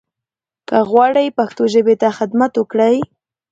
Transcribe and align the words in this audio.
که 0.67 0.77
غواړٸ 0.89 1.15
پښتو 1.37 1.63
ژبې 1.73 1.95
ته 2.01 2.07
خدمت 2.17 2.51
وکړٸ 2.57 2.79